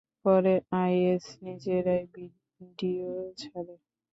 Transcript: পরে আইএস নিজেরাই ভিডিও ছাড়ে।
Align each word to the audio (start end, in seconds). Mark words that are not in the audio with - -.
পরে 0.25 0.53
আইএস 0.75 1.25
নিজেরাই 1.43 2.03
ভিডিও 2.13 3.09
ছাড়ে। 3.41 3.75